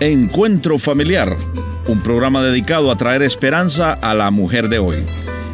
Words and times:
Encuentro 0.00 0.78
Familiar, 0.78 1.36
un 1.86 2.00
programa 2.00 2.42
dedicado 2.42 2.90
a 2.90 2.96
traer 2.96 3.22
esperanza 3.22 3.92
a 3.92 4.14
la 4.14 4.30
mujer 4.30 4.70
de 4.70 4.78
hoy. 4.78 4.96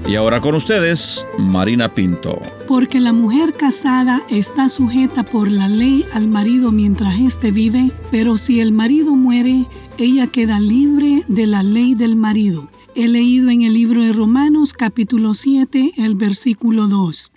Y 0.07 0.15
ahora 0.15 0.41
con 0.41 0.55
ustedes, 0.55 1.27
Marina 1.37 1.93
Pinto. 1.93 2.41
Porque 2.69 3.01
la 3.01 3.13
mujer 3.13 3.55
casada 3.55 4.23
está 4.31 4.69
sujeta 4.69 5.25
por 5.25 5.51
la 5.51 5.69
ley 5.69 6.05
al 6.13 6.29
marido 6.29 6.71
mientras 6.71 7.19
éste 7.19 7.51
vive, 7.51 7.91
pero 8.13 8.39
si 8.39 8.61
el 8.61 8.71
marido 8.71 9.17
muere, 9.17 9.65
ella 9.99 10.29
queda 10.29 10.61
libre 10.61 11.25
de 11.27 11.49
la 11.49 11.65
ley 11.65 11.97
del 11.97 12.15
marido. 12.15 12.69
He 12.95 13.09
leído 13.09 13.51
en 13.51 13.63
el 13.63 13.75
libro 13.75 14.01
de 14.05 14.13
Romanos 14.13 14.75
capítulo 14.75 15.35
7, 15.35 15.95
el 15.97 16.15
versículo 16.15 16.87
2. 16.87 17.33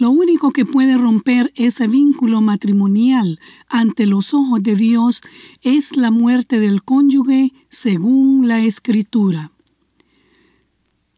Lo 0.00 0.10
único 0.10 0.50
que 0.50 0.64
puede 0.64 0.96
romper 0.96 1.52
ese 1.56 1.86
vínculo 1.86 2.40
matrimonial 2.40 3.38
ante 3.68 4.06
los 4.06 4.32
ojos 4.32 4.62
de 4.62 4.74
Dios 4.74 5.20
es 5.60 5.94
la 5.94 6.10
muerte 6.10 6.58
del 6.58 6.82
cónyuge 6.82 7.52
según 7.68 8.48
la 8.48 8.62
escritura. 8.64 9.52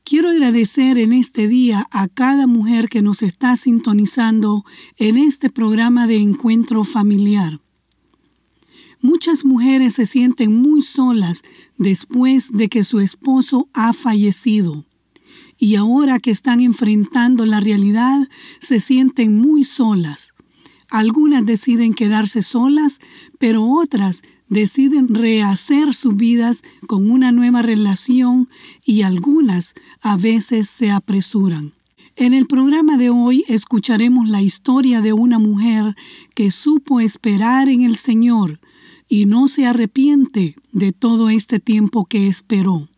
Quiero 0.03 0.31
agradecer 0.31 0.99
en 0.99 1.13
este 1.13 1.47
día 1.47 1.87
a 1.93 2.09
cada 2.09 2.49
mujer 2.49 2.89
que 2.89 3.03
nos 3.03 3.23
está 3.23 3.57
sintonizando 3.57 4.65
en 4.97 5.17
este 5.17 5.49
programa 5.49 6.09
de 6.09 6.17
encuentro 6.17 6.83
familiar. 6.83 7.61
Muchas 9.01 9.45
mujeres 9.45 9.95
se 9.95 10.07
sienten 10.07 10.61
muy 10.61 10.83
solas 10.83 11.45
después 11.79 12.51
de 12.51 12.69
que 12.69 12.83
su 12.83 12.99
esposo 12.99 13.69
ha 13.75 13.93
fallecido 13.93 14.87
y 15.63 15.77
ahora 15.77 16.19
que 16.19 16.33
están 16.33 16.59
enfrentando 16.59 17.47
la 17.47 17.61
realidad 17.61 18.29
se 18.59 18.81
sienten 18.81 19.41
muy 19.41 19.63
solas. 19.63 20.33
Algunas 20.91 21.47
deciden 21.47 21.95
quedarse 21.95 22.43
solas, 22.43 22.99
pero 23.39 23.65
otras 23.65 24.23
deciden 24.49 25.15
rehacer 25.15 25.95
sus 25.95 26.17
vidas 26.17 26.63
con 26.89 27.09
una 27.09 27.31
nueva 27.31 27.63
relación 27.63 28.49
y 28.85 29.03
algunas 29.03 29.75
a 30.01 30.17
veces 30.17 30.69
se 30.69 30.91
apresuran. 30.91 31.75
En 32.17 32.35
el 32.35 32.49
programa 32.49 32.97
de 32.97 33.11
hoy 33.11 33.45
escucharemos 33.47 34.29
la 34.29 34.43
historia 34.43 35.01
de 35.01 35.13
una 35.13 35.39
mujer 35.39 35.95
que 36.35 36.51
supo 36.51 36.99
esperar 36.99 37.69
en 37.69 37.83
el 37.83 37.95
Señor 37.95 38.59
y 39.09 39.27
no 39.27 39.47
se 39.47 39.67
arrepiente 39.67 40.57
de 40.73 40.91
todo 40.91 41.31
este 41.31 41.61
tiempo 41.61 42.05
que 42.05 42.27
esperó. 42.27 42.89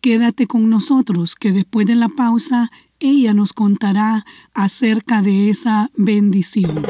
Quédate 0.00 0.46
con 0.46 0.70
nosotros 0.70 1.34
que 1.34 1.50
después 1.50 1.86
de 1.86 1.96
la 1.96 2.08
pausa 2.08 2.70
ella 3.00 3.34
nos 3.34 3.52
contará 3.52 4.24
acerca 4.54 5.22
de 5.22 5.50
esa 5.50 5.90
bendición. 5.96 6.82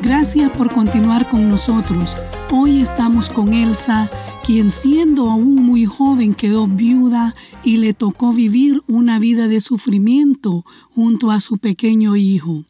Gracias 0.00 0.50
por 0.50 0.72
continuar 0.72 1.28
con 1.28 1.48
nosotros. 1.48 2.16
Hoy 2.52 2.80
estamos 2.80 3.28
con 3.28 3.52
Elsa, 3.52 4.08
quien 4.46 4.70
siendo 4.70 5.28
aún 5.28 5.56
muy 5.56 5.86
joven 5.86 6.34
quedó 6.34 6.68
viuda 6.68 7.34
y 7.64 7.78
le 7.78 7.94
tocó 7.94 8.32
vivir 8.32 8.82
una 8.86 9.18
vida 9.18 9.48
de 9.48 9.60
sufrimiento 9.60 10.64
junto 10.90 11.30
a 11.32 11.40
su 11.40 11.58
pequeño 11.58 12.16
hijo. 12.16 12.64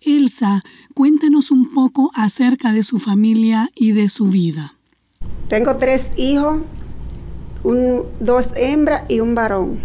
Elsa, 0.00 0.62
cuéntenos 0.94 1.50
un 1.50 1.72
poco 1.72 2.10
acerca 2.14 2.72
de 2.72 2.82
su 2.82 2.98
familia 2.98 3.68
y 3.74 3.92
de 3.92 4.08
su 4.08 4.26
vida. 4.26 4.74
Tengo 5.48 5.76
tres 5.76 6.10
hijos, 6.16 6.62
dos 8.20 8.48
hembras 8.56 9.02
y 9.08 9.20
un 9.20 9.34
varón. 9.34 9.80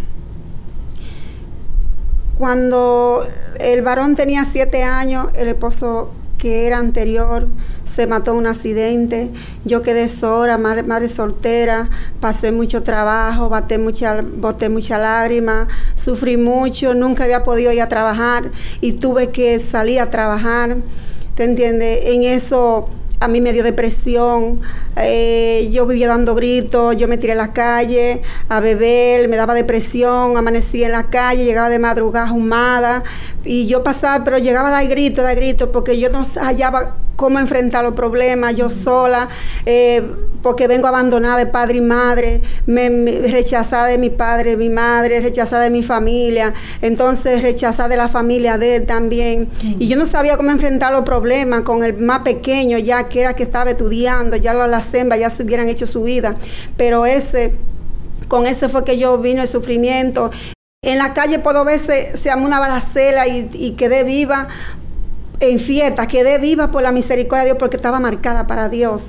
Cuando 2.38 3.26
el 3.58 3.82
varón 3.82 4.14
tenía 4.14 4.44
siete 4.44 4.82
años, 4.82 5.28
el 5.34 5.48
esposo 5.48 6.10
que 6.38 6.66
era 6.66 6.78
anterior 6.78 7.48
se 7.84 8.06
mató 8.06 8.34
un 8.34 8.46
accidente. 8.46 9.30
Yo 9.64 9.82
quedé 9.82 10.08
sola, 10.08 10.58
madre, 10.58 11.08
soltera, 11.08 11.88
pasé 12.20 12.52
mucho 12.52 12.82
trabajo, 12.82 13.48
boté 13.48 13.78
mucha, 13.78 14.20
boté 14.22 14.68
mucha 14.68 14.98
lágrima, 14.98 15.68
sufrí 15.94 16.36
mucho, 16.36 16.94
nunca 16.94 17.24
había 17.24 17.44
podido 17.44 17.72
ir 17.72 17.80
a 17.80 17.88
trabajar 17.88 18.50
y 18.80 18.92
tuve 18.92 19.30
que 19.30 19.60
salir 19.60 20.00
a 20.00 20.10
trabajar. 20.10 20.76
¿Te 21.34 21.44
entiendes? 21.44 22.00
En 22.04 22.22
eso 22.22 22.88
a 23.18 23.28
mí 23.28 23.40
me 23.40 23.52
dio 23.52 23.62
depresión, 23.62 24.60
eh, 24.96 25.68
yo 25.72 25.86
vivía 25.86 26.08
dando 26.08 26.34
gritos, 26.34 26.96
yo 26.96 27.08
me 27.08 27.16
tiré 27.16 27.32
a 27.32 27.36
la 27.36 27.52
calle 27.52 28.22
a 28.48 28.60
beber, 28.60 29.28
me 29.28 29.36
daba 29.36 29.54
depresión, 29.54 30.36
amanecía 30.36 30.86
en 30.86 30.92
la 30.92 31.04
calle, 31.04 31.44
llegaba 31.44 31.68
de 31.68 31.78
madrugada 31.78 32.32
humada 32.32 33.04
y 33.44 33.66
yo 33.66 33.82
pasaba, 33.82 34.24
pero 34.24 34.38
llegaba 34.38 34.68
a 34.68 34.72
dar 34.72 34.86
gritos, 34.88 35.24
dar 35.24 35.36
gritos, 35.36 35.70
porque 35.72 35.98
yo 35.98 36.10
no 36.10 36.24
hallaba 36.40 36.96
cómo 37.16 37.38
enfrentar 37.38 37.82
los 37.82 37.94
problemas 37.94 38.54
yo 38.54 38.68
sola, 38.68 39.28
eh, 39.64 40.02
porque 40.42 40.68
vengo 40.68 40.86
abandonada 40.86 41.38
de 41.38 41.46
padre 41.46 41.78
y 41.78 41.80
madre, 41.80 42.42
me, 42.66 42.88
rechazada 43.22 43.86
de 43.86 43.98
mi 43.98 44.10
padre, 44.10 44.56
mi 44.56 44.68
madre, 44.68 45.20
rechazada 45.20 45.64
de 45.64 45.70
mi 45.70 45.82
familia, 45.82 46.54
entonces 46.82 47.42
rechazada 47.42 47.88
de 47.88 47.96
la 47.96 48.08
familia 48.08 48.58
de 48.58 48.76
él 48.76 48.86
también. 48.86 49.48
Y 49.78 49.88
yo 49.88 49.96
no 49.96 50.06
sabía 50.06 50.36
cómo 50.36 50.50
enfrentar 50.50 50.92
los 50.92 51.04
problemas 51.04 51.62
con 51.62 51.82
el 51.82 51.98
más 51.98 52.20
pequeño, 52.20 52.78
ya 52.78 53.08
que 53.08 53.22
era 53.22 53.34
que 53.34 53.42
estaba 53.42 53.70
estudiando, 53.70 54.36
ya 54.36 54.54
las 54.54 54.94
hembras 54.94 55.18
ya 55.18 55.30
se 55.30 55.42
hubieran 55.42 55.68
hecho 55.68 55.86
su 55.86 56.04
vida, 56.04 56.36
pero 56.76 57.06
ese, 57.06 57.54
con 58.28 58.46
ese 58.46 58.68
fue 58.68 58.84
que 58.84 58.98
yo 58.98 59.18
vino 59.18 59.42
el 59.42 59.48
sufrimiento. 59.48 60.30
En 60.82 60.98
la 60.98 61.14
calle 61.14 61.38
puedo 61.40 61.64
ver 61.64 61.80
se, 61.80 62.16
se 62.16 62.32
una 62.34 62.60
balacela 62.60 63.26
y, 63.26 63.48
y 63.54 63.72
quedé 63.72 64.04
viva 64.04 64.48
en 65.38 65.60
fiesta, 65.60 66.06
quedé 66.06 66.38
viva 66.38 66.70
por 66.70 66.82
la 66.82 66.92
misericordia 66.92 67.40
de 67.40 67.50
Dios 67.50 67.58
porque 67.58 67.76
estaba 67.76 68.00
marcada 68.00 68.46
para 68.46 68.68
Dios. 68.68 69.06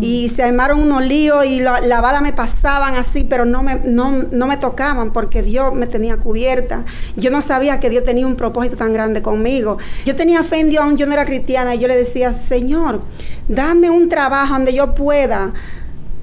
Y 0.00 0.28
se 0.28 0.42
armaron 0.42 0.80
unos 0.80 1.04
líos 1.04 1.46
y 1.46 1.60
la, 1.60 2.00
bala 2.00 2.20
me 2.20 2.32
pasaban 2.32 2.96
así, 2.96 3.24
pero 3.24 3.44
no 3.44 3.62
me, 3.62 3.76
no, 3.84 4.46
me 4.46 4.56
tocaban 4.56 5.12
porque 5.12 5.42
Dios 5.42 5.74
me 5.74 5.86
tenía 5.86 6.16
cubierta. 6.16 6.84
Yo 7.16 7.30
no 7.30 7.42
sabía 7.42 7.78
que 7.78 7.90
Dios 7.90 8.02
tenía 8.02 8.26
un 8.26 8.34
propósito 8.34 8.76
tan 8.76 8.92
grande 8.92 9.22
conmigo. 9.22 9.78
Yo 10.04 10.16
tenía 10.16 10.42
fe 10.42 10.60
en 10.60 10.70
Dios, 10.70 10.84
yo 10.96 11.06
no 11.06 11.12
era 11.12 11.24
cristiana, 11.24 11.74
y 11.74 11.78
yo 11.78 11.86
le 11.86 11.96
decía, 11.96 12.34
Señor, 12.34 13.02
dame 13.48 13.88
un 13.90 14.08
trabajo 14.08 14.54
donde 14.54 14.74
yo 14.74 14.94
pueda 14.94 15.52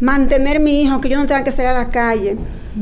mantener 0.01 0.59
mi 0.59 0.81
hijo, 0.81 0.99
que 0.99 1.07
yo 1.07 1.17
no 1.17 1.25
tenga 1.25 1.43
que 1.43 1.51
salir 1.51 1.69
a 1.69 1.73
la 1.73 1.89
calle. 1.91 2.37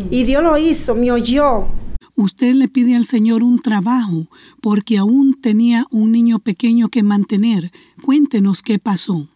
Y 0.09 0.23
Dios 0.23 0.41
lo 0.41 0.57
hizo, 0.57 0.95
me 0.95 1.11
oyó 1.11 1.67
usted 2.15 2.53
le 2.53 2.67
pide 2.67 2.95
al 2.95 3.05
Señor 3.05 3.43
un 3.43 3.59
trabajo 3.59 4.27
porque 4.61 4.97
aún 4.97 5.33
tenía 5.33 5.87
un 5.91 6.11
niño 6.11 6.39
pequeño 6.39 6.89
que 6.89 7.03
mantener. 7.03 7.71
Cuéntenos 8.01 8.61
qué 8.61 8.79
pasó. 8.79 9.32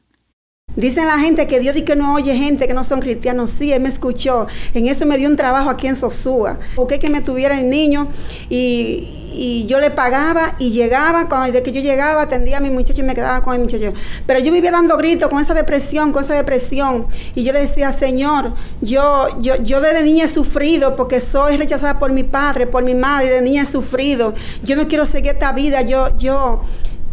Dicen 0.77 1.07
la 1.07 1.17
gente 1.17 1.47
que 1.47 1.59
Dios 1.59 1.73
dice 1.73 1.85
que 1.85 1.95
no 1.95 2.13
oye 2.13 2.35
gente 2.35 2.67
que 2.67 2.73
no 2.75 2.83
son 2.83 2.99
cristianos. 2.99 3.49
Sí, 3.49 3.73
Él 3.73 3.81
me 3.81 3.89
escuchó. 3.89 4.45
En 4.75 4.85
eso 4.87 5.07
me 5.07 5.17
dio 5.17 5.27
un 5.27 5.35
trabajo 5.35 5.71
aquí 5.71 5.87
en 5.87 5.95
Sosúa. 5.95 6.59
Porque 6.75 6.99
que 6.99 7.09
me 7.09 7.21
tuviera 7.21 7.59
el 7.59 7.67
niño 7.67 8.09
y, 8.47 9.65
yo 9.67 9.79
le 9.79 9.89
pagaba 9.89 10.55
y 10.59 10.69
llegaba. 10.69 11.27
Cuando, 11.27 11.47
desde 11.47 11.63
que 11.63 11.71
yo 11.71 11.81
llegaba, 11.81 12.21
atendía 12.21 12.57
a 12.57 12.59
mi 12.59 12.69
muchacho 12.69 13.01
y 13.01 13.03
me 13.03 13.15
quedaba 13.15 13.41
con 13.41 13.55
el 13.55 13.61
muchacho. 13.61 13.91
Pero 14.27 14.39
yo 14.39 14.51
vivía 14.51 14.69
dando 14.69 14.97
gritos 14.97 15.31
con 15.31 15.41
esa 15.41 15.55
depresión, 15.55 16.11
con 16.11 16.23
esa 16.23 16.35
depresión. 16.35 17.07
Y 17.33 17.43
yo 17.43 17.53
le 17.53 17.61
decía, 17.61 17.91
Señor, 17.91 18.53
yo, 18.81 19.29
yo, 19.39 19.55
yo 19.55 19.81
desde 19.81 20.03
niña 20.03 20.25
he 20.25 20.27
sufrido 20.27 20.95
porque 20.95 21.21
soy 21.21 21.57
rechazada 21.57 21.97
por 21.97 22.11
mi 22.11 22.23
padre, 22.23 22.67
por 22.67 22.83
mi 22.83 22.93
madre. 22.93 23.31
De 23.31 23.41
niña 23.41 23.63
he 23.63 23.65
sufrido. 23.65 24.35
Yo 24.63 24.75
no 24.75 24.87
quiero 24.87 25.07
seguir 25.07 25.31
esta 25.31 25.51
vida. 25.53 25.81
Yo, 25.81 26.15
yo, 26.19 26.61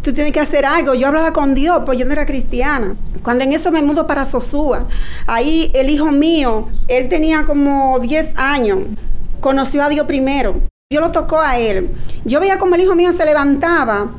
tú 0.05 0.13
tienes 0.13 0.31
que 0.31 0.39
hacer 0.39 0.65
algo. 0.65 0.93
Yo 0.93 1.07
hablaba 1.07 1.33
con 1.33 1.55
Dios, 1.55 1.81
pues 1.85 1.97
yo 1.97 2.05
no 2.05 2.13
era 2.13 2.25
cristiana. 2.25 2.95
Cuando 3.23 3.43
en 3.43 3.53
eso 3.53 3.71
me 3.71 3.81
mudo 3.81 4.05
para 4.07 4.25
Sosúa, 4.25 4.87
ahí 5.25 5.71
el 5.73 5.89
hijo 5.89 6.11
mío, 6.11 6.69
él 6.87 7.09
tenía 7.09 7.43
como 7.43 7.99
10 7.99 8.37
años, 8.37 8.79
conoció 9.41 9.83
a 9.83 9.89
Dios 9.89 10.05
primero. 10.05 10.61
Dios 10.91 11.03
lo 11.03 11.11
tocó 11.11 11.39
a 11.39 11.57
él. 11.57 11.89
Yo 12.23 12.39
veía 12.39 12.59
como 12.59 12.75
el 12.75 12.81
hijo 12.81 12.93
mío 12.93 13.11
se 13.11 13.25
levantaba 13.25 14.11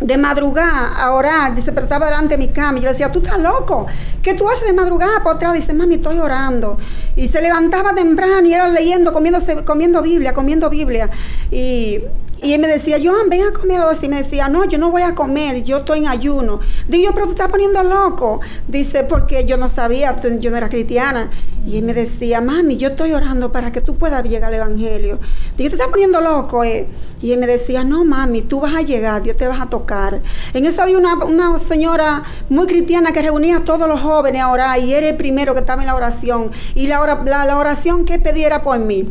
de 0.00 0.18
madrugada 0.18 0.88
a 0.88 1.12
orar, 1.12 1.54
dice, 1.54 1.72
pero 1.72 1.86
delante 1.86 2.36
de 2.36 2.38
mi 2.38 2.48
cama. 2.48 2.78
Y 2.78 2.80
yo 2.82 2.86
le 2.86 2.92
decía, 2.92 3.10
tú 3.12 3.20
estás 3.20 3.38
loco, 3.38 3.86
¿qué 4.22 4.34
tú 4.34 4.48
haces 4.48 4.66
de 4.66 4.72
madrugada 4.72 5.22
para 5.22 5.36
atrás? 5.36 5.54
Dice, 5.54 5.72
mami, 5.72 5.94
estoy 5.94 6.18
orando. 6.18 6.76
Y 7.14 7.28
se 7.28 7.40
levantaba 7.40 7.94
temprano 7.94 8.46
y 8.46 8.52
era 8.52 8.68
leyendo, 8.68 9.12
comiendo 9.12 10.02
Biblia, 10.02 10.34
comiendo 10.34 10.68
Biblia. 10.68 11.08
Y 11.50 12.00
y 12.46 12.52
él 12.52 12.60
me 12.60 12.68
decía, 12.68 12.98
Joan, 13.02 13.28
ven 13.28 13.42
a 13.42 13.52
comer 13.52 13.78
algo 13.78 13.90
así. 13.90 14.06
Y 14.06 14.08
me 14.08 14.18
decía, 14.18 14.48
no, 14.48 14.64
yo 14.66 14.78
no 14.78 14.90
voy 14.92 15.02
a 15.02 15.16
comer, 15.16 15.64
yo 15.64 15.78
estoy 15.78 15.98
en 15.98 16.06
ayuno. 16.06 16.60
Digo 16.86 17.12
pero 17.12 17.26
tú 17.26 17.32
estás 17.32 17.50
poniendo 17.50 17.82
loco. 17.82 18.40
Dice, 18.68 19.02
porque 19.02 19.44
yo 19.44 19.56
no 19.56 19.68
sabía, 19.68 20.14
yo 20.38 20.50
no 20.52 20.56
era 20.56 20.68
cristiana. 20.68 21.28
Y 21.66 21.78
él 21.78 21.84
me 21.84 21.92
decía, 21.92 22.40
mami, 22.40 22.76
yo 22.76 22.90
estoy 22.90 23.12
orando 23.14 23.50
para 23.50 23.72
que 23.72 23.80
tú 23.80 23.96
puedas 23.96 24.22
llegar 24.22 24.54
al 24.54 24.60
Evangelio. 24.60 25.18
Digo, 25.56 25.70
te 25.70 25.74
estás 25.74 25.88
poniendo 25.88 26.20
loco, 26.20 26.62
eh. 26.62 26.86
Y 27.20 27.32
él 27.32 27.40
me 27.40 27.48
decía, 27.48 27.82
no, 27.82 28.04
mami, 28.04 28.42
tú 28.42 28.60
vas 28.60 28.76
a 28.76 28.82
llegar, 28.82 29.22
Dios 29.24 29.36
te 29.36 29.48
vas 29.48 29.60
a 29.60 29.66
tocar. 29.66 30.20
En 30.54 30.66
eso 30.66 30.82
había 30.82 30.98
una, 30.98 31.14
una 31.24 31.58
señora 31.58 32.22
muy 32.48 32.68
cristiana 32.68 33.10
que 33.12 33.22
reunía 33.22 33.56
a 33.56 33.64
todos 33.64 33.88
los 33.88 34.00
jóvenes 34.00 34.40
a 34.42 34.52
orar 34.52 34.78
y 34.78 34.94
era 34.94 35.08
el 35.08 35.16
primero 35.16 35.52
que 35.52 35.60
estaba 35.60 35.82
en 35.82 35.86
la 35.86 35.96
oración. 35.96 36.52
Y 36.76 36.86
la, 36.86 37.04
la, 37.24 37.44
la 37.44 37.58
oración 37.58 38.04
que 38.04 38.20
pediera 38.20 38.62
por 38.62 38.78
mí 38.78 39.10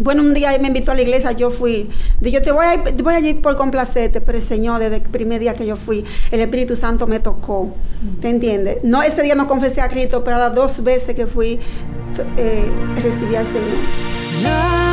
Bueno, 0.00 0.22
un 0.22 0.34
día 0.34 0.56
me 0.60 0.68
invitó 0.68 0.92
a 0.92 0.94
la 0.94 1.02
iglesia, 1.02 1.32
yo 1.32 1.50
fui. 1.50 1.90
Dijo, 2.20 2.40
te 2.42 2.52
voy 2.52 2.66
a, 2.66 2.74
ir, 2.74 3.02
voy 3.02 3.14
a 3.14 3.20
ir 3.20 3.40
por 3.40 3.56
complacerte, 3.56 4.20
pero 4.20 4.38
el 4.38 4.44
Señor, 4.44 4.80
desde 4.80 4.96
el 4.96 5.02
primer 5.02 5.40
día 5.40 5.54
que 5.54 5.66
yo 5.66 5.76
fui, 5.76 6.04
el 6.30 6.40
Espíritu 6.40 6.76
Santo 6.76 7.06
me 7.06 7.20
tocó. 7.20 7.74
¿Te 8.20 8.28
entiendes? 8.28 8.78
No, 8.82 9.02
ese 9.02 9.22
día 9.22 9.34
no 9.34 9.46
confesé 9.46 9.80
a 9.80 9.88
Cristo, 9.88 10.24
pero 10.24 10.36
a 10.36 10.40
las 10.40 10.54
dos 10.54 10.82
veces 10.82 11.14
que 11.14 11.26
fui, 11.26 11.60
eh, 12.36 12.70
recibí 13.02 13.36
al 13.36 13.46
Señor. 13.46 14.83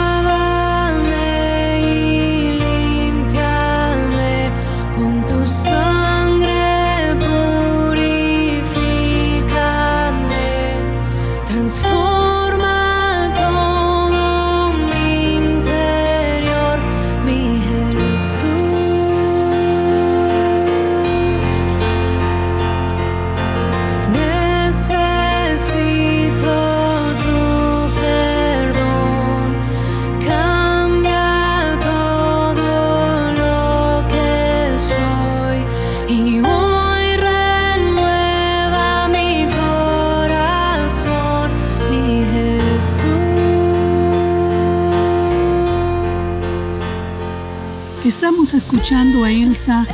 Escuchando 48.53 49.23
a 49.23 49.31
Elsa 49.31 49.87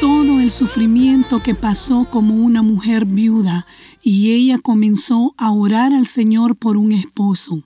todo 0.00 0.38
el 0.38 0.52
sufrimiento 0.52 1.42
que 1.42 1.56
pasó 1.56 2.06
como 2.08 2.36
una 2.36 2.62
mujer 2.62 3.04
viuda 3.04 3.66
y 4.00 4.32
ella 4.32 4.58
comenzó 4.58 5.34
a 5.36 5.50
orar 5.50 5.92
al 5.92 6.06
Señor 6.06 6.54
por 6.54 6.76
un 6.76 6.92
esposo. 6.92 7.64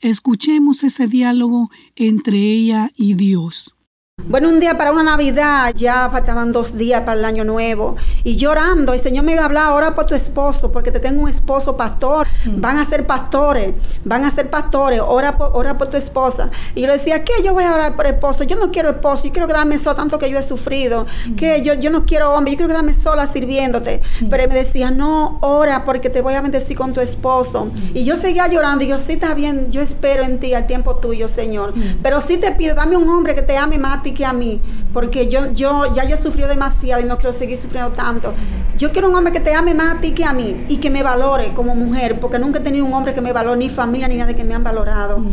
Escuchemos 0.00 0.82
ese 0.82 1.08
diálogo 1.08 1.70
entre 1.94 2.38
ella 2.38 2.90
y 2.96 3.14
Dios. 3.14 3.74
Bueno, 4.18 4.50
un 4.50 4.60
día 4.60 4.76
para 4.76 4.92
una 4.92 5.02
Navidad, 5.02 5.72
ya 5.74 6.10
faltaban 6.10 6.52
dos 6.52 6.76
días 6.76 7.00
para 7.00 7.18
el 7.18 7.24
año 7.24 7.44
nuevo, 7.44 7.96
y 8.24 8.36
llorando, 8.36 8.92
el 8.92 9.00
Señor 9.00 9.24
me 9.24 9.32
iba 9.32 9.40
a 9.40 9.46
hablar, 9.46 9.64
ahora 9.68 9.94
por 9.94 10.04
tu 10.04 10.14
esposo, 10.14 10.70
porque 10.70 10.90
te 10.90 11.00
tengo 11.00 11.22
un 11.22 11.30
esposo 11.30 11.78
pastor, 11.78 12.26
mm. 12.44 12.60
van 12.60 12.76
a 12.76 12.84
ser 12.84 13.06
pastores, 13.06 13.74
van 14.04 14.26
a 14.26 14.30
ser 14.30 14.50
pastores, 14.50 15.00
ora 15.02 15.38
por, 15.38 15.52
ora 15.54 15.78
por 15.78 15.88
tu 15.88 15.96
esposa. 15.96 16.50
Y 16.74 16.82
yo 16.82 16.88
le 16.88 16.92
decía, 16.94 17.24
¿qué? 17.24 17.42
Yo 17.42 17.54
voy 17.54 17.64
a 17.64 17.74
orar 17.74 17.96
por 17.96 18.06
esposo, 18.06 18.44
yo 18.44 18.56
no 18.56 18.70
quiero 18.70 18.90
esposo, 18.90 19.24
yo 19.24 19.32
quiero 19.32 19.48
quedarme 19.48 19.78
sola, 19.78 19.96
tanto 19.96 20.18
que 20.18 20.28
yo 20.28 20.38
he 20.38 20.42
sufrido, 20.42 21.06
mm. 21.28 21.34
que 21.36 21.62
yo, 21.62 21.72
yo 21.72 21.90
no 21.90 22.04
quiero 22.04 22.34
hombre, 22.34 22.52
yo 22.52 22.58
quiero 22.58 22.68
quedarme 22.68 22.92
sola 22.92 23.26
sirviéndote. 23.26 24.02
Mm. 24.20 24.28
Pero 24.28 24.42
él 24.42 24.48
me 24.50 24.56
decía, 24.56 24.90
no, 24.90 25.38
ora 25.40 25.86
porque 25.86 26.10
te 26.10 26.20
voy 26.20 26.34
a 26.34 26.42
bendecir 26.42 26.76
con 26.76 26.92
tu 26.92 27.00
esposo. 27.00 27.70
Y 27.94 28.04
yo 28.04 28.16
seguía 28.16 28.46
llorando, 28.46 28.84
y 28.84 28.88
yo, 28.88 28.98
sí, 28.98 29.14
está 29.14 29.32
bien, 29.32 29.70
yo 29.70 29.80
espero 29.80 30.22
en 30.22 30.38
ti 30.38 30.52
al 30.52 30.66
tiempo 30.66 30.96
tuyo, 30.96 31.28
Señor. 31.28 31.72
Pero 32.02 32.20
sí 32.20 32.36
te 32.36 32.52
pido, 32.52 32.74
dame 32.74 32.98
un 32.98 33.08
hombre 33.08 33.34
que 33.34 33.40
te 33.40 33.56
ame 33.56 33.78
más 33.78 34.01
que 34.10 34.26
a 34.26 34.32
mí, 34.32 34.60
porque 34.92 35.28
yo, 35.28 35.52
yo 35.52 35.92
ya 35.92 36.04
yo 36.04 36.16
sufrido 36.16 36.48
demasiado 36.48 37.00
y 37.00 37.04
no 37.04 37.16
quiero 37.16 37.32
seguir 37.32 37.56
sufriendo 37.56 37.92
tanto. 37.92 38.34
Yo 38.76 38.90
quiero 38.90 39.08
un 39.08 39.14
hombre 39.14 39.32
que 39.32 39.40
te 39.40 39.54
ame 39.54 39.72
más 39.74 39.96
a 39.96 40.00
ti 40.00 40.10
que 40.10 40.24
a 40.24 40.32
mí 40.32 40.66
y 40.68 40.78
que 40.78 40.90
me 40.90 41.04
valore 41.04 41.54
como 41.54 41.76
mujer, 41.76 42.18
porque 42.18 42.38
nunca 42.38 42.58
he 42.58 42.62
tenido 42.62 42.84
un 42.84 42.92
hombre 42.92 43.14
que 43.14 43.20
me 43.20 43.32
valore, 43.32 43.56
ni 43.56 43.68
familia 43.68 44.08
ni 44.08 44.16
nadie 44.16 44.34
que 44.34 44.44
me 44.44 44.54
han 44.54 44.64
valorado. 44.64 45.18
Mm. 45.18 45.28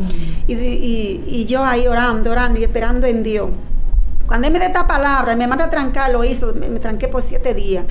Y, 0.47 0.53
y, 0.53 1.45
yo 1.45 1.63
ahí 1.63 1.87
orando, 1.87 2.31
orando 2.31 2.59
y 2.59 2.63
esperando 2.63 3.07
en 3.07 3.23
Dios. 3.23 3.49
Cuando 4.27 4.45
él 4.45 4.53
me 4.53 4.59
da 4.59 4.67
esta 4.67 4.87
palabra, 4.87 5.35
me 5.35 5.47
manda 5.47 5.65
a 5.65 5.69
trancar, 5.71 6.11
lo 6.11 6.23
hizo, 6.23 6.53
me, 6.53 6.79
tranqué 6.79 7.07
por 7.07 7.23
siete 7.23 7.55
días. 7.55 7.85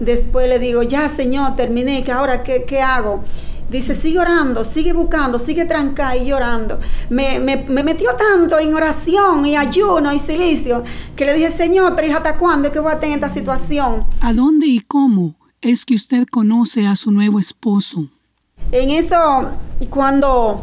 Después 0.00 0.48
le 0.48 0.58
digo, 0.58 0.82
ya 0.82 1.06
Señor, 1.10 1.54
terminé, 1.54 2.02
que 2.02 2.10
ahora 2.12 2.42
qué, 2.42 2.64
qué 2.64 2.80
hago? 2.80 3.22
Dice, 3.72 3.94
sigue 3.94 4.18
orando, 4.18 4.64
sigue 4.64 4.92
buscando, 4.92 5.38
sigue 5.38 5.64
trancado 5.64 6.22
y 6.22 6.26
llorando. 6.26 6.78
Me, 7.08 7.40
metió 7.40 8.10
tanto 8.16 8.58
en 8.58 8.74
oración 8.74 9.46
y 9.46 9.56
ayuno 9.56 10.12
y 10.12 10.18
silicio 10.18 10.84
que 11.16 11.24
le 11.24 11.32
dije, 11.32 11.50
Señor, 11.50 11.96
pero 11.96 12.14
¿hasta 12.14 12.36
cuándo 12.36 12.68
es 12.68 12.74
que 12.74 12.80
voy 12.80 12.92
a 12.92 12.98
tener 13.00 13.14
esta 13.14 13.30
situación? 13.30 14.04
¿A 14.20 14.34
dónde 14.34 14.66
y 14.66 14.80
cómo 14.80 15.36
es 15.62 15.86
que 15.86 15.94
usted 15.94 16.26
conoce 16.26 16.86
a 16.86 16.96
su 16.96 17.10
nuevo 17.10 17.38
esposo? 17.38 18.08
En 18.72 18.90
eso, 18.90 19.52
cuando 19.88 20.62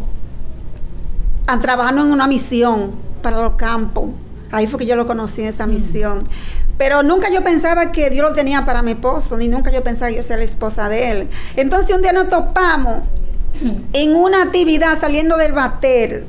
trabajando 1.61 2.03
en 2.03 2.11
una 2.11 2.27
misión 2.27 2.91
para 3.23 3.41
los 3.41 3.53
campos, 3.53 4.11
ahí 4.51 4.67
fue 4.67 4.81
que 4.81 4.85
yo 4.85 4.95
lo 4.95 5.07
conocí 5.07 5.41
en 5.41 5.47
esa 5.47 5.65
mm. 5.65 5.69
misión. 5.71 6.27
Pero 6.79 7.03
nunca 7.03 7.29
yo 7.29 7.43
pensaba 7.43 7.91
que 7.91 8.09
Dios 8.09 8.29
lo 8.29 8.33
tenía 8.33 8.63
para 8.63 8.81
mi 8.81 8.91
esposo, 8.91 9.35
ni 9.35 9.49
nunca 9.49 9.69
yo 9.69 9.83
pensaba 9.83 10.11
yo 10.11 10.23
sea 10.23 10.37
la 10.37 10.45
esposa 10.45 10.87
de 10.87 11.11
él. 11.11 11.29
Entonces 11.57 11.93
un 11.93 12.01
día 12.01 12.13
nos 12.13 12.29
topamos 12.29 13.03
en 13.91 14.15
una 14.15 14.43
actividad 14.43 14.95
saliendo 14.97 15.35
del 15.35 15.51
bater 15.51 16.23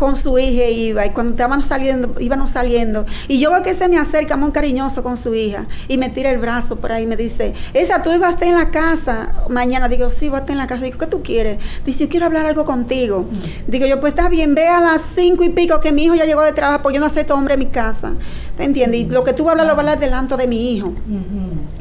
con 0.00 0.16
su 0.16 0.38
hija 0.38 0.64
iba 0.64 1.04
y 1.04 1.10
cuando 1.10 1.32
estaban 1.32 1.60
saliendo, 1.60 2.14
íbamos 2.18 2.48
saliendo 2.48 3.04
y 3.28 3.38
yo 3.38 3.50
veo 3.50 3.62
que 3.62 3.74
se 3.74 3.86
me 3.86 3.98
acerca 3.98 4.34
muy 4.34 4.50
cariñoso 4.50 5.02
con 5.02 5.18
su 5.18 5.34
hija 5.34 5.66
y 5.88 5.98
me 5.98 6.08
tira 6.08 6.30
el 6.30 6.38
brazo 6.38 6.76
por 6.76 6.90
ahí 6.90 7.02
y 7.02 7.06
me 7.06 7.16
dice, 7.16 7.52
esa 7.74 8.00
tú 8.00 8.10
ibas 8.10 8.28
a 8.28 8.30
estar 8.30 8.48
en 8.48 8.54
la 8.54 8.70
casa 8.70 9.34
mañana, 9.50 9.90
digo, 9.90 10.08
sí, 10.08 10.30
voy 10.30 10.38
a 10.38 10.40
estar 10.40 10.52
en 10.52 10.58
la 10.58 10.66
casa, 10.66 10.84
digo, 10.84 10.96
¿qué 10.96 11.06
tú 11.06 11.22
quieres? 11.22 11.58
Dice, 11.84 12.04
yo 12.04 12.08
quiero 12.08 12.24
hablar 12.24 12.46
algo 12.46 12.64
contigo. 12.64 13.26
Digo 13.66 13.84
yo, 13.84 14.00
pues 14.00 14.14
está 14.14 14.30
bien, 14.30 14.54
ve 14.54 14.68
a 14.68 14.80
las 14.80 15.02
cinco 15.02 15.44
y 15.44 15.50
pico 15.50 15.80
que 15.80 15.92
mi 15.92 16.04
hijo 16.04 16.14
ya 16.14 16.24
llegó 16.24 16.40
de 16.40 16.52
trabajo 16.52 16.80
porque 16.82 16.94
yo 16.94 17.00
no 17.00 17.06
acepto 17.06 17.34
hombre 17.34 17.52
en 17.54 17.60
mi 17.60 17.66
casa, 17.66 18.14
¿te 18.56 18.64
entiendes? 18.64 19.00
Y 19.02 19.04
lo 19.04 19.22
que 19.22 19.34
tú 19.34 19.44
vas 19.44 19.50
a 19.50 19.52
hablar 19.52 19.66
lo 19.66 19.76
vas 19.76 19.84
a 19.84 19.92
hablar 19.92 20.00
delante 20.00 20.34
de 20.38 20.46
mi 20.46 20.72
hijo. 20.72 20.94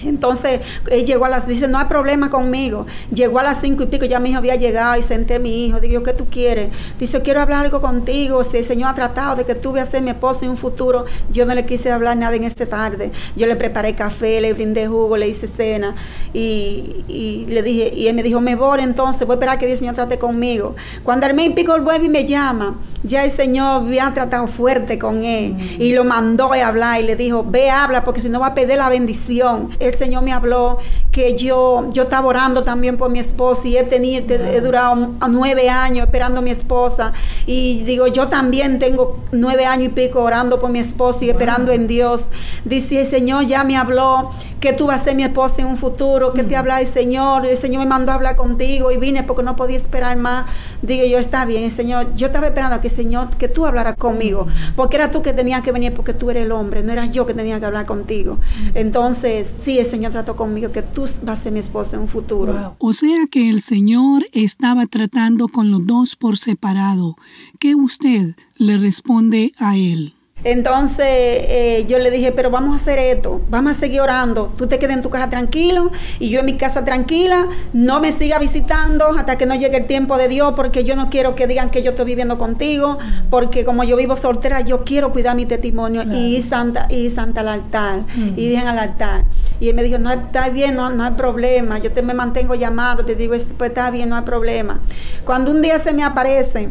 Entonces, 0.03 0.59
él 0.91 1.05
llegó 1.05 1.23
a 1.23 1.29
las, 1.29 1.47
dice, 1.47 1.69
no 1.69 1.77
hay 1.77 1.85
problema 1.85 2.29
conmigo. 2.29 2.85
Llegó 3.13 3.39
a 3.39 3.43
las 3.43 3.61
cinco 3.61 3.83
y 3.83 3.85
pico, 3.85 4.03
ya 4.03 4.19
mi 4.19 4.31
hijo 4.31 4.39
había 4.39 4.55
llegado 4.55 4.97
y 4.97 5.03
senté 5.03 5.35
a 5.35 5.39
mi 5.39 5.65
hijo. 5.65 5.79
Digo, 5.79 6.03
¿qué 6.03 6.11
tú 6.11 6.25
quieres? 6.25 6.69
Dice, 6.99 7.21
quiero 7.21 7.41
hablar 7.41 7.63
algo 7.63 7.79
contigo 7.79 8.08
si 8.43 8.57
el 8.57 8.63
Señor 8.63 8.89
ha 8.91 8.93
tratado 8.93 9.35
de 9.35 9.45
que 9.45 9.55
tú 9.55 9.71
veas 9.71 9.87
a 9.89 9.91
ser 9.91 10.01
mi 10.01 10.11
esposo 10.11 10.43
en 10.43 10.51
un 10.51 10.57
futuro, 10.57 11.05
yo 11.31 11.45
no 11.45 11.53
le 11.53 11.65
quise 11.65 11.91
hablar 11.91 12.17
nada 12.17 12.35
en 12.35 12.43
esta 12.43 12.65
tarde. 12.65 13.11
Yo 13.35 13.47
le 13.47 13.55
preparé 13.55 13.95
café, 13.95 14.41
le 14.41 14.53
brindé 14.53 14.87
jugo, 14.87 15.17
le 15.17 15.27
hice 15.27 15.47
cena 15.47 15.95
y, 16.33 17.45
le 17.47 17.61
dije, 17.63 17.91
y 17.95 18.07
él 18.07 18.15
me 18.15 18.23
dijo, 18.23 18.41
me 18.41 18.55
voy 18.55 18.81
entonces, 18.81 19.25
voy 19.25 19.33
a 19.33 19.37
esperar 19.37 19.57
que 19.57 19.71
el 19.71 19.77
Señor 19.77 19.95
trate 19.95 20.17
conmigo. 20.17 20.75
Cuando 21.03 21.25
Armé 21.25 21.51
pico 21.51 21.75
el 21.75 21.81
vuelve 21.81 22.05
y 22.05 22.09
me 22.09 22.25
llama, 22.25 22.79
ya 23.03 23.23
el 23.25 23.31
Señor 23.31 23.83
había 23.83 24.11
tratado 24.13 24.47
fuerte 24.47 24.97
con 24.99 25.23
él 25.23 25.55
y 25.79 25.93
lo 25.93 26.03
mandó 26.03 26.53
a 26.53 26.67
hablar 26.67 27.01
y 27.01 27.03
le 27.03 27.15
dijo, 27.15 27.45
ve, 27.47 27.69
habla 27.69 28.03
porque 28.03 28.21
si 28.21 28.29
no 28.29 28.39
va 28.39 28.47
a 28.47 28.53
perder 28.53 28.77
la 28.77 28.89
bendición. 28.89 29.69
El 29.79 29.95
Señor 29.95 30.23
me 30.23 30.31
habló 30.31 30.77
que 31.11 31.35
yo, 31.35 31.89
yo 31.91 32.03
estaba 32.03 32.27
orando 32.27 32.63
también 32.63 32.97
por 32.97 33.09
mi 33.09 33.19
esposa 33.19 33.67
y 33.67 33.77
él 33.77 33.87
tenía, 33.87 34.19
he 34.19 34.61
durado 34.61 34.95
nueve 35.29 35.69
años 35.69 36.05
esperando 36.05 36.39
a 36.39 36.41
mi 36.41 36.51
esposa 36.51 37.13
y 37.45 37.83
digo, 37.83 37.98
yo 38.07 38.27
también 38.27 38.79
tengo 38.79 39.17
nueve 39.31 39.65
años 39.65 39.87
y 39.87 39.89
pico 39.89 40.21
orando 40.21 40.59
por 40.59 40.69
mi 40.69 40.79
esposo 40.79 41.23
y 41.25 41.29
esperando 41.29 41.71
en 41.71 41.87
Dios. 41.87 42.25
Dice, 42.65 43.01
el 43.01 43.07
Señor 43.07 43.45
ya 43.45 43.63
me 43.63 43.77
habló 43.77 44.29
que 44.59 44.73
tú 44.73 44.87
vas 44.87 45.01
a 45.01 45.03
ser 45.05 45.15
mi 45.15 45.23
esposa 45.23 45.61
en 45.61 45.67
un 45.67 45.77
futuro, 45.77 46.33
que 46.33 46.43
te 46.43 46.55
mm. 46.55 46.59
habla 46.59 46.81
el 46.81 46.87
Señor, 46.87 47.45
el 47.45 47.57
Señor 47.57 47.83
me 47.83 47.89
mandó 47.89 48.11
a 48.11 48.15
hablar 48.15 48.35
contigo 48.35 48.91
y 48.91 48.97
vine 48.97 49.23
porque 49.23 49.43
no 49.43 49.55
podía 49.55 49.77
esperar 49.77 50.17
más. 50.17 50.45
Digo 50.81 51.05
yo, 51.05 51.17
está 51.17 51.45
bien, 51.45 51.63
el 51.63 51.71
Señor, 51.71 52.13
yo 52.13 52.27
estaba 52.27 52.47
esperando 52.47 52.81
que 52.81 52.89
Señor, 52.89 53.29
que 53.37 53.47
tú 53.47 53.65
hablaras 53.65 53.95
conmigo, 53.95 54.45
mm. 54.45 54.75
porque 54.75 54.97
era 54.97 55.11
tú 55.11 55.21
que 55.21 55.33
tenías 55.33 55.61
que 55.61 55.71
venir 55.71 55.93
porque 55.93 56.13
tú 56.13 56.29
eres 56.29 56.45
el 56.45 56.51
hombre, 56.51 56.83
no 56.83 56.91
eras 56.91 57.09
yo 57.11 57.25
que 57.25 57.33
tenía 57.33 57.59
que 57.59 57.65
hablar 57.65 57.85
contigo. 57.85 58.35
Mm. 58.35 58.77
Entonces, 58.77 59.53
sí, 59.61 59.79
el 59.79 59.85
Señor 59.85 60.11
trató 60.11 60.35
conmigo 60.35 60.71
que 60.71 60.81
tú 60.81 61.01
vas 61.23 61.39
a 61.39 61.43
ser 61.43 61.51
mi 61.51 61.59
esposa 61.59 61.95
en 61.95 62.03
un 62.03 62.07
futuro. 62.07 62.75
O 62.79 62.93
sea 62.93 63.25
que 63.31 63.49
el 63.49 63.61
Señor 63.61 64.25
estaba 64.33 64.85
tratando 64.87 65.47
con 65.47 65.71
los 65.71 65.85
dos 65.85 66.15
por 66.15 66.37
separado. 66.37 67.15
¿Qué 67.59 67.75
usted 67.75 68.35
le 68.57 68.77
responde 68.77 69.51
a 69.57 69.75
él. 69.75 70.13
Entonces 70.45 71.05
eh, 71.09 71.85
yo 71.89 71.99
le 71.99 72.11
dije, 72.11 72.31
pero 72.31 72.49
vamos 72.49 72.71
a 72.71 72.75
hacer 72.77 72.97
esto, 72.97 73.41
vamos 73.49 73.73
a 73.73 73.75
seguir 73.75 73.99
orando. 73.99 74.53
Tú 74.55 74.67
te 74.67 74.79
quedes 74.79 74.95
en 74.95 75.01
tu 75.01 75.09
casa 75.09 75.29
tranquilo 75.29 75.91
y 76.17 76.29
yo 76.29 76.39
en 76.39 76.45
mi 76.45 76.53
casa 76.53 76.85
tranquila. 76.85 77.49
No 77.73 77.99
me 77.99 78.13
siga 78.13 78.39
visitando 78.39 79.07
hasta 79.07 79.37
que 79.37 79.45
no 79.45 79.55
llegue 79.55 79.75
el 79.75 79.87
tiempo 79.87 80.15
de 80.15 80.29
Dios, 80.29 80.53
porque 80.55 80.85
yo 80.85 80.95
no 80.95 81.09
quiero 81.09 81.35
que 81.35 81.47
digan 81.47 81.69
que 81.69 81.81
yo 81.81 81.89
estoy 81.89 82.05
viviendo 82.05 82.37
contigo, 82.37 82.97
porque 83.29 83.65
como 83.65 83.83
yo 83.83 83.97
vivo 83.97 84.15
soltera, 84.15 84.61
yo 84.61 84.85
quiero 84.85 85.11
cuidar 85.11 85.35
mi 85.35 85.45
testimonio 85.45 86.03
y 86.03 86.41
santa 86.41 86.87
y 86.89 87.09
santa 87.09 87.41
al 87.41 87.49
altar 87.49 88.05
y 88.37 88.47
dije 88.47 88.59
al 88.59 88.79
altar. 88.79 89.25
Y 89.59 89.67
él 89.67 89.75
me 89.75 89.83
dijo, 89.83 89.97
no 89.97 90.09
está 90.09 90.47
bien, 90.47 90.75
no, 90.75 90.89
no 90.89 91.03
hay 91.03 91.15
problema. 91.15 91.79
Yo 91.79 91.91
te 91.91 92.01
me 92.01 92.13
mantengo 92.13 92.55
llamado, 92.55 93.03
te 93.03 93.15
digo, 93.15 93.31
pues 93.31 93.47
está 93.59 93.91
bien, 93.91 94.07
no 94.07 94.15
hay 94.15 94.23
problema. 94.23 94.79
Cuando 95.25 95.51
un 95.51 95.61
día 95.61 95.79
se 95.79 95.91
me 95.91 96.03
aparece 96.03 96.69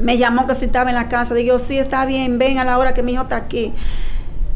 me 0.00 0.18
llamó 0.18 0.46
que 0.46 0.54
si 0.54 0.66
estaba 0.66 0.90
en 0.90 0.96
la 0.96 1.08
casa. 1.08 1.34
Digo, 1.34 1.58
sí, 1.58 1.78
está 1.78 2.06
bien, 2.06 2.38
ven 2.38 2.58
a 2.58 2.64
la 2.64 2.78
hora 2.78 2.94
que 2.94 3.02
mi 3.02 3.12
hijo 3.12 3.22
está 3.22 3.36
aquí. 3.36 3.72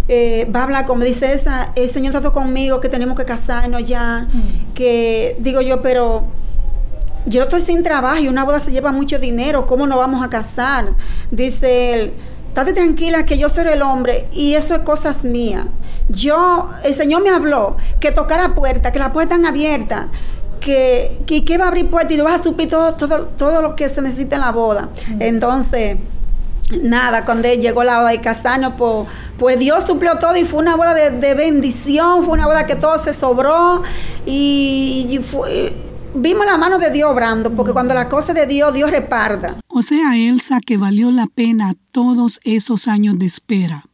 Eh, 0.07 0.47
va 0.55 0.61
a 0.61 0.63
hablar 0.65 0.85
como 0.85 1.03
dice 1.03 1.33
esa, 1.33 1.73
el 1.77 1.89
Señor 1.89 2.13
trató 2.13 2.31
conmigo 2.31 2.79
que 2.79 2.91
tenemos 2.91 3.17
que 3.17 3.25
casarnos 3.25 3.87
ya, 3.87 4.29
mm. 4.31 4.75
que 4.75 5.37
digo 5.41 5.63
yo, 5.63 5.81
pero 5.81 6.25
yo 7.25 7.43
estoy 7.43 7.63
sin 7.63 7.83
trabajo 7.83 8.19
y 8.19 8.29
una 8.29 8.45
boda 8.45 8.61
se 8.61 8.71
lleva 8.71 8.93
mucho 8.93 9.19
dinero, 9.19 9.65
¿cómo 9.65 9.87
nos 9.87 9.97
vamos 9.97 10.23
a 10.23 10.29
casar? 10.29 10.91
Dice 11.31 11.95
él, 11.95 12.13
estate 12.49 12.75
tranquila 12.75 13.25
que 13.25 13.39
yo 13.39 13.49
soy 13.49 13.67
el 13.69 13.81
hombre 13.81 14.29
y 14.31 14.55
eso 14.55 14.75
es 14.75 14.81
cosas 14.81 15.25
mías. 15.25 15.65
Yo, 16.11 16.69
el 16.85 16.93
Señor 16.93 17.23
me 17.23 17.31
habló 17.31 17.79
que 17.99 18.13
tocara 18.13 18.55
puerta, 18.55 18.93
que 18.93 18.99
la 18.99 19.11
puerta 19.11 19.37
están 19.37 19.47
abierta, 19.47 20.09
que, 20.64 21.42
que, 21.47 21.59
va 21.59 21.66
a 21.66 21.68
abrir 21.68 21.90
puertas 21.90 22.12
y 22.12 22.21
vas 22.21 22.40
a 22.40 22.44
suplir 22.44 22.71
todo, 22.71 22.94
todo, 22.94 23.26
todo 23.26 23.61
lo 23.61 23.76
que 23.76 23.88
se 23.90 24.00
necesita 24.00 24.37
en 24.37 24.40
la 24.40 24.50
boda. 24.50 24.88
Entonces, 25.21 25.99
nada, 26.83 27.26
cuando 27.26 27.52
llegó 27.52 27.85
la 27.85 27.99
boda 27.99 28.11
de 28.11 28.21
casarnos, 28.23 28.73
pues, 28.78 29.06
pues, 29.38 29.59
Dios 29.59 29.85
suplió 29.85 30.16
todo 30.18 30.35
y 30.37 30.44
fue 30.44 30.61
una 30.61 30.75
boda 30.75 30.94
de, 30.94 31.35
bendición, 31.35 32.25
fue 32.25 32.33
una 32.33 32.47
boda 32.47 32.66
que 32.66 32.76
todo 32.76 32.99
se 32.99 33.12
sobró 33.12 33.83
y, 34.25 35.21
vimos 36.14 36.47
la 36.47 36.56
mano 36.56 36.78
de 36.78 36.90
Dios 36.90 37.11
obrando, 37.11 37.50
porque 37.50 37.73
cuando 37.73 37.92
la 37.92 38.09
cosa 38.09 38.33
de 38.33 38.47
Dios, 38.47 38.73
Dios 38.73 38.90
reparda. 38.90 39.56
O 39.68 39.83
sea, 39.83 40.16
Elsa, 40.16 40.61
que 40.64 40.78
valió 40.78 41.11
la 41.11 41.26
pena 41.26 41.75
todos 41.92 42.40
esos 42.44 42.88
años 42.88 43.18
de 43.18 43.26
espera. 43.26 43.85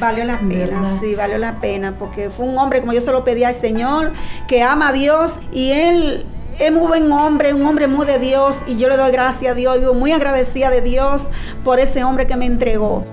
Valió 0.00 0.24
la 0.24 0.38
pena, 0.38 0.98
sí, 0.98 1.14
valió 1.14 1.36
la 1.36 1.60
pena, 1.60 1.94
porque 1.98 2.30
fue 2.30 2.46
un 2.46 2.56
hombre, 2.56 2.80
como 2.80 2.94
yo 2.94 3.02
se 3.02 3.12
lo 3.12 3.22
pedí 3.22 3.44
al 3.44 3.54
Señor, 3.54 4.12
que 4.48 4.62
ama 4.62 4.88
a 4.88 4.92
Dios 4.92 5.34
y 5.52 5.72
él 5.72 6.24
es 6.58 6.72
muy 6.72 6.86
buen 6.86 7.12
hombre, 7.12 7.52
un 7.52 7.66
hombre 7.66 7.86
muy 7.86 8.06
de 8.06 8.18
Dios 8.18 8.58
y 8.66 8.78
yo 8.78 8.88
le 8.88 8.96
doy 8.96 9.12
gracias 9.12 9.52
a 9.52 9.54
Dios, 9.54 9.78
vivo 9.78 9.92
muy 9.92 10.12
agradecida 10.12 10.70
de 10.70 10.80
Dios 10.80 11.26
por 11.64 11.80
ese 11.80 12.02
hombre 12.02 12.26
que 12.26 12.36
me 12.36 12.46
entregó. 12.46 13.04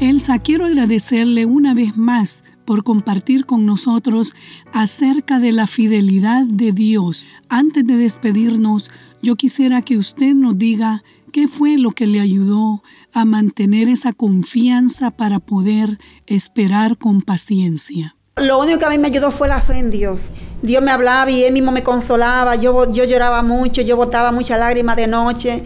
Elsa, 0.00 0.38
quiero 0.38 0.66
agradecerle 0.66 1.44
una 1.44 1.74
vez 1.74 1.96
más 1.96 2.44
por 2.68 2.84
compartir 2.84 3.46
con 3.46 3.64
nosotros 3.64 4.34
acerca 4.74 5.38
de 5.38 5.52
la 5.52 5.66
fidelidad 5.66 6.44
de 6.44 6.72
Dios. 6.72 7.24
Antes 7.48 7.86
de 7.86 7.96
despedirnos, 7.96 8.90
yo 9.22 9.36
quisiera 9.36 9.80
que 9.80 9.96
usted 9.96 10.34
nos 10.34 10.58
diga 10.58 11.02
qué 11.32 11.48
fue 11.48 11.78
lo 11.78 11.92
que 11.92 12.06
le 12.06 12.20
ayudó 12.20 12.82
a 13.14 13.24
mantener 13.24 13.88
esa 13.88 14.12
confianza 14.12 15.10
para 15.10 15.38
poder 15.38 15.98
esperar 16.26 16.98
con 16.98 17.22
paciencia. 17.22 18.16
Lo 18.36 18.60
único 18.60 18.80
que 18.80 18.84
a 18.84 18.90
mí 18.90 18.98
me 18.98 19.08
ayudó 19.08 19.30
fue 19.30 19.48
la 19.48 19.62
fe 19.62 19.78
en 19.78 19.90
Dios. 19.90 20.34
Dios 20.60 20.82
me 20.82 20.90
hablaba 20.90 21.30
y 21.30 21.44
Él 21.44 21.54
mismo 21.54 21.72
me 21.72 21.82
consolaba. 21.82 22.54
Yo, 22.56 22.92
yo 22.92 23.04
lloraba 23.04 23.42
mucho, 23.42 23.80
yo 23.80 23.96
botaba 23.96 24.30
muchas 24.30 24.60
lágrimas 24.60 24.96
de 24.96 25.06
noche. 25.06 25.62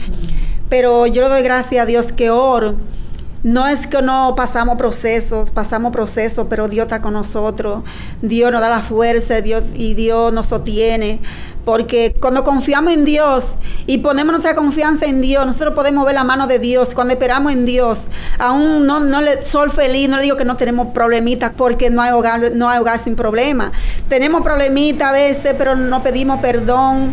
Pero 0.68 1.08
yo 1.08 1.20
le 1.22 1.28
doy 1.28 1.42
gracias 1.42 1.82
a 1.82 1.84
Dios 1.84 2.12
que 2.12 2.30
oro 2.30 2.76
no 3.42 3.66
es 3.66 3.86
que 3.88 4.00
no 4.02 4.34
pasamos 4.36 4.76
procesos, 4.76 5.50
pasamos 5.50 5.92
procesos, 5.92 6.46
pero 6.48 6.68
Dios 6.68 6.84
está 6.84 7.02
con 7.02 7.14
nosotros. 7.14 7.82
Dios 8.20 8.52
nos 8.52 8.60
da 8.60 8.68
la 8.68 8.82
fuerza 8.82 9.40
Dios, 9.40 9.64
y 9.74 9.94
Dios 9.94 10.32
nos 10.32 10.46
sostiene. 10.46 11.20
Porque 11.64 12.14
cuando 12.20 12.44
confiamos 12.44 12.92
en 12.92 13.04
Dios 13.04 13.54
y 13.86 13.98
ponemos 13.98 14.32
nuestra 14.32 14.54
confianza 14.54 15.06
en 15.06 15.20
Dios, 15.20 15.44
nosotros 15.46 15.74
podemos 15.74 16.04
ver 16.04 16.14
la 16.14 16.24
mano 16.24 16.46
de 16.46 16.58
Dios. 16.58 16.94
Cuando 16.94 17.14
esperamos 17.14 17.52
en 17.52 17.64
Dios, 17.64 18.02
aún 18.38 18.84
no, 18.86 19.00
no 19.00 19.20
le 19.20 19.42
sol 19.42 19.70
feliz, 19.70 20.08
no 20.08 20.16
le 20.16 20.24
digo 20.24 20.36
que 20.36 20.44
no 20.44 20.56
tenemos 20.56 20.88
problemitas 20.88 21.52
porque 21.56 21.90
no 21.90 22.02
hay 22.02 22.12
hogar, 22.12 22.52
no 22.54 22.68
hay 22.68 22.78
hogar 22.78 22.98
sin 22.98 23.16
problema. 23.16 23.72
Tenemos 24.08 24.42
problemitas 24.42 25.08
a 25.08 25.12
veces, 25.12 25.54
pero 25.58 25.74
no 25.76 26.02
pedimos 26.02 26.40
perdón 26.40 27.12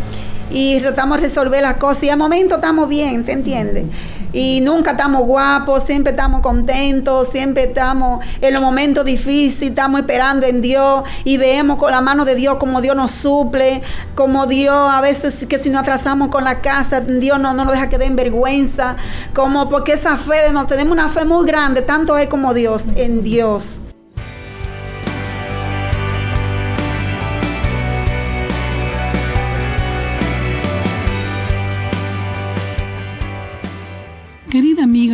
y 0.50 0.80
tratamos 0.80 1.18
de 1.20 1.28
resolver 1.28 1.62
las 1.62 1.74
cosas 1.74 2.04
y 2.04 2.10
al 2.10 2.18
momento 2.18 2.56
estamos 2.56 2.88
bien, 2.88 3.24
¿te 3.24 3.32
entiendes? 3.32 3.84
Y 4.32 4.60
nunca 4.60 4.92
estamos 4.92 5.22
guapos, 5.26 5.84
siempre 5.84 6.12
estamos 6.12 6.40
contentos, 6.40 7.28
siempre 7.28 7.64
estamos 7.64 8.24
en 8.40 8.54
los 8.54 8.62
momentos 8.62 9.04
difíciles, 9.04 9.70
estamos 9.70 10.00
esperando 10.00 10.46
en 10.46 10.60
Dios 10.60 11.04
y 11.24 11.36
vemos 11.36 11.78
con 11.78 11.90
la 11.90 12.00
mano 12.00 12.24
de 12.24 12.34
Dios 12.34 12.56
como 12.58 12.80
Dios 12.80 12.96
nos 12.96 13.12
suple, 13.12 13.82
como 14.14 14.46
Dios 14.46 14.76
a 14.76 15.00
veces 15.00 15.46
que 15.46 15.58
si 15.58 15.70
nos 15.70 15.82
atrasamos 15.82 16.28
con 16.28 16.44
la 16.44 16.60
casa, 16.60 17.00
Dios 17.00 17.38
no, 17.38 17.54
no 17.54 17.64
nos 17.64 17.72
deja 17.72 17.88
que 17.88 17.98
den 17.98 18.16
vergüenza, 18.16 18.96
como 19.34 19.68
porque 19.68 19.92
esa 19.92 20.16
fe, 20.16 20.52
nos 20.52 20.66
tenemos 20.66 20.92
una 20.92 21.08
fe 21.08 21.24
muy 21.24 21.46
grande, 21.46 21.82
tanto 21.82 22.16
Él 22.16 22.28
como 22.28 22.54
Dios, 22.54 22.84
en 22.96 23.22
Dios. 23.22 23.78